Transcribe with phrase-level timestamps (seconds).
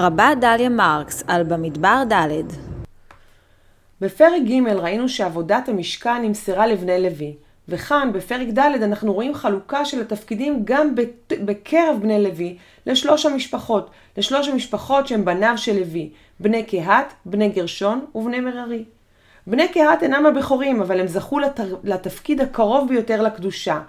[0.00, 2.42] הרבה דליה מרקס על במדבר ד'
[4.00, 7.34] בפרק ג' ראינו שעבודת המשכן נמסרה לבני לוי,
[7.68, 10.94] וכאן בפרק ד' אנחנו רואים חלוקה של התפקידים גם
[11.30, 12.56] בקרב בני לוי
[12.86, 18.84] לשלוש המשפחות, לשלוש המשפחות שהם בניו של לוי, בני קהת, בני גרשון ובני מררי.
[19.46, 21.60] בני קהת אינם הבכורים, אבל הם זכו לת...
[21.84, 23.80] לתפקיד הקרוב ביותר לקדושה.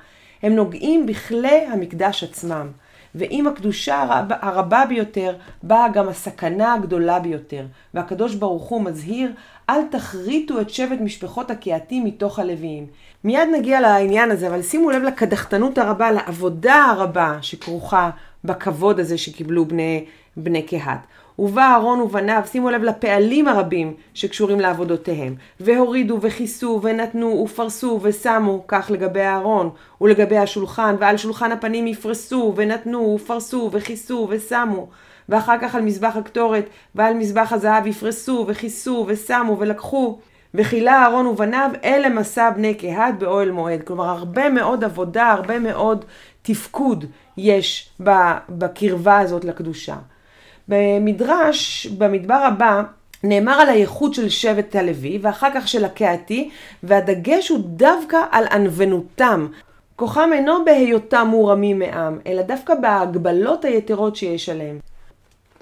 [0.43, 2.67] הם נוגעים בכלי המקדש עצמם.
[3.15, 7.65] ועם הקדושה הרבה, הרבה ביותר באה גם הסכנה הגדולה ביותר.
[7.93, 9.31] והקדוש ברוך הוא מזהיר,
[9.69, 12.87] אל תכריתו את שבט משפחות הקהתים מתוך הלוויים.
[13.23, 18.09] מיד נגיע לעניין הזה, אבל שימו לב לקדחתנות הרבה, לעבודה הרבה שכרוכה
[18.43, 20.05] בכבוד הזה שקיבלו בני,
[20.37, 20.99] בני קהת.
[21.39, 25.35] ובא אהרון ובניו, שימו לב לפעלים הרבים שקשורים לעבודותיהם.
[25.59, 29.69] והורידו וכיסו ונתנו ופרסו ושמו, כך לגבי אהרון,
[30.01, 34.87] ולגבי השולחן, ועל שולחן הפנים יפרסו ונתנו ופרסו וכיסו ושמו.
[35.29, 40.17] ואחר כך על מזבח הקטורת ועל מזבח הזהב יפרסו וכיסו ושמו ולקחו.
[40.53, 43.83] וכילה אהרון ובניו אלה מסע בני קהת באוהל מועד.
[43.83, 46.05] כלומר, הרבה מאוד עבודה, הרבה מאוד
[46.41, 47.05] תפקוד
[47.37, 47.89] יש
[48.49, 49.95] בקרבה הזאת לקדושה.
[50.67, 52.83] במדרש, במדבר הבא,
[53.23, 56.49] נאמר על הייחוד של שבט הלוי ואחר כך של הקהתי,
[56.83, 59.47] והדגש הוא דווקא על ענוונותם.
[59.95, 64.79] כוחם אינו בהיותם מורמים מעם, אלא דווקא בהגבלות היתרות שיש עליהם.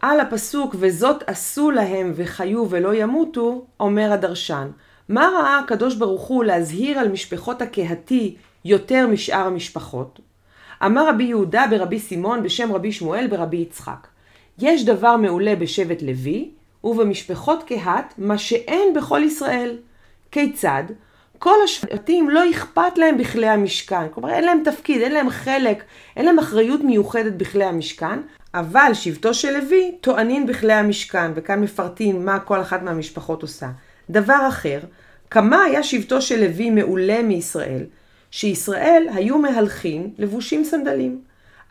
[0.01, 4.67] על הפסוק וזאת עשו להם וחיו ולא ימותו, אומר הדרשן.
[5.09, 8.35] מה ראה הקדוש ברוך הוא להזהיר על משפחות הקהתי
[8.65, 10.19] יותר משאר המשפחות?
[10.85, 14.07] אמר רבי יהודה ברבי סימון בשם רבי שמואל ברבי יצחק.
[14.59, 16.49] יש דבר מעולה בשבט לוי,
[16.83, 19.77] ובמשפחות קהת, מה שאין בכל ישראל.
[20.31, 20.83] כיצד?
[21.39, 24.07] כל השבטים לא אכפת להם בכלי המשכן.
[24.13, 25.83] כלומר, אין להם תפקיד, אין להם חלק,
[26.15, 28.19] אין להם אחריות מיוחדת בכלי המשכן,
[28.53, 33.69] אבל שבטו של לוי טוענים בכלי המשכן, וכאן מפרטים מה כל אחת מהמשפחות עושה.
[34.09, 34.79] דבר אחר,
[35.29, 37.83] כמה היה שבטו של לוי מעולה מישראל,
[38.31, 41.21] שישראל היו מהלכים לבושים סנדלים.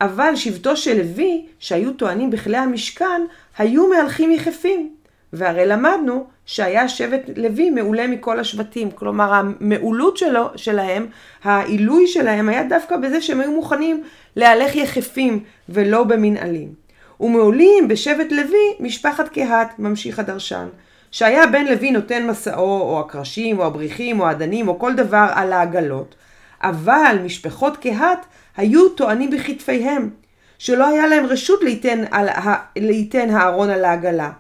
[0.01, 3.23] אבל שבטו של לוי, שהיו טוענים בכלי המשכן,
[3.59, 4.95] היו מהלכים יחפים.
[5.33, 8.91] והרי למדנו שהיה שבט לוי מעולה מכל השבטים.
[8.91, 11.07] כלומר, המעולות שלו, שלהם,
[11.45, 14.03] העילוי שלהם, היה דווקא בזה שהם היו מוכנים
[14.37, 16.75] להלך יחפים ולא במנהלים.
[17.21, 20.69] ומעולים בשבט לוי, משפחת קהת, ממשיך הדרשן.
[21.11, 25.53] שהיה בן לוי נותן מסעו, או הקרשים, או הבריחים, או הדנים, או כל דבר על
[25.53, 26.15] העגלות.
[26.63, 28.27] אבל משפחות קהת
[28.57, 30.11] היו טוענים בכתפיהם,
[30.59, 32.29] שלא היה להם רשות ליתן, על,
[32.77, 34.31] ליתן הארון על העגלה.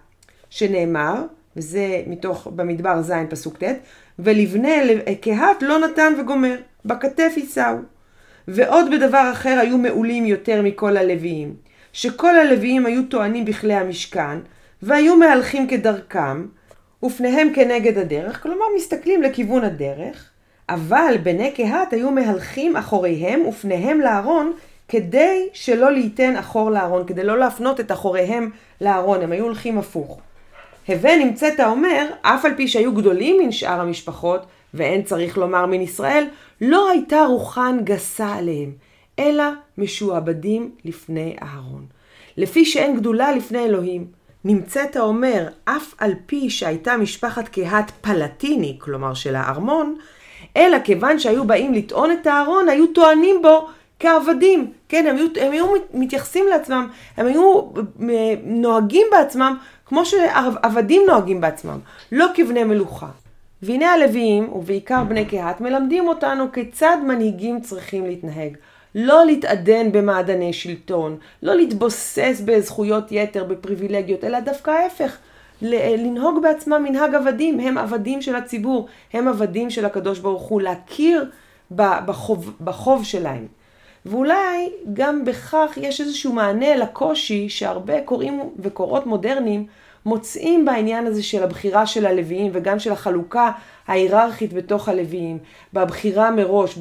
[0.50, 1.24] שנאמר,
[1.56, 3.66] וזה מתוך במדבר ז' פסוק ט',
[4.18, 7.76] ולבני קהת לא נתן וגומר, בכתף יישאו.
[8.48, 11.54] ועוד בדבר אחר היו מעולים יותר מכל הלוויים,
[11.92, 14.38] שכל הלוויים היו טוענים בכלי המשכן,
[14.82, 16.46] והיו מהלכים כדרכם,
[17.02, 20.30] ופניהם כנגד הדרך, כלומר מסתכלים לכיוון הדרך,
[20.68, 24.52] אבל בני קהת היו מהלכים אחוריהם ופניהם לארון
[24.88, 28.50] כדי שלא ליתן אחור לארון, כדי לא להפנות את אחוריהם
[28.80, 30.20] לארון, הם היו הולכים הפוך.
[30.92, 35.80] הווה נמצאת אומר, אף על פי שהיו גדולים מן שאר המשפחות, ואין צריך לומר מן
[35.80, 36.26] ישראל,
[36.60, 38.72] לא הייתה רוחן גסה עליהם,
[39.18, 39.44] אלא
[39.78, 41.86] משועבדים לפני אהרון.
[42.36, 44.06] לפי שאין גדולה לפני אלוהים.
[44.44, 49.96] נמצאת האומר, אף על פי שהייתה משפחת קהת פלטיני, כלומר של הארמון,
[50.56, 53.68] אלא כיוון שהיו באים לטעון את הארון, היו טוענים בו
[54.00, 54.72] כעבדים.
[54.88, 57.60] כן, הם היו, הם היו מתייחסים לעצמם, הם היו
[58.02, 59.56] אה, נוהגים בעצמם
[59.90, 61.78] כמו שעבדים נוהגים בעצמם,
[62.12, 63.08] לא כבני מלוכה.
[63.62, 68.56] והנה הלוויים, ובעיקר בני קהת, מלמדים אותנו כיצד מנהיגים צריכים להתנהג.
[68.94, 75.16] לא להתעדן במעדני שלטון, לא להתבוסס בזכויות יתר, בפריבילגיות, אלא דווקא ההפך.
[75.62, 81.30] לנהוג בעצמם מנהג עבדים, הם עבדים של הציבור, הם עבדים של הקדוש ברוך הוא, להכיר
[81.70, 83.46] בחוב, בחוב שלהם.
[84.06, 89.66] ואולי גם בכך יש איזשהו מענה לקושי שהרבה קוראים וקוראות מודרניים
[90.06, 93.50] מוצאים בעניין הזה של הבחירה של הלוויים וגם של החלוקה
[93.88, 95.38] ההיררכית בתוך הלוויים,
[95.72, 96.78] בבחירה מראש,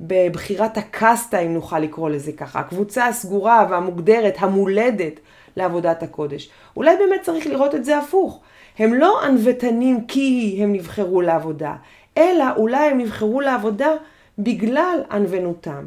[0.00, 5.20] בבחירת הקסטה אם נוכל לקרוא לזה ככה, הקבוצה הסגורה והמוגדרת, המולדת
[5.56, 6.50] לעבודת הקודש.
[6.76, 8.40] אולי באמת צריך לראות את זה הפוך.
[8.78, 11.74] הם לא ענוותנים כי הם נבחרו לעבודה,
[12.18, 13.88] אלא אולי הם נבחרו לעבודה
[14.38, 15.86] בגלל ענוונותם.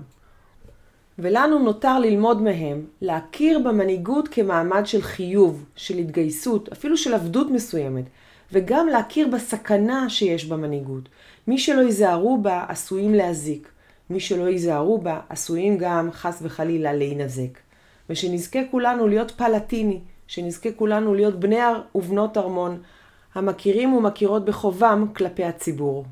[1.20, 8.04] ולנו נותר ללמוד מהם, להכיר במנהיגות כמעמד של חיוב, של התגייסות, אפילו של עבדות מסוימת,
[8.52, 11.10] וגם להכיר בסכנה שיש במנהיגות.
[11.48, 13.72] מי שלא ייזהרו בה עשויים להזיק,
[14.10, 17.60] מי שלא ייזהרו בה עשויים גם חס וחלילה להינזק.
[18.10, 21.60] ושנזכה כולנו להיות פלטיני, שנזכה כולנו להיות בני
[21.96, 22.82] ובנות ארמון,
[23.36, 26.06] המכירים ומכירות בחובם כלפי הציבור.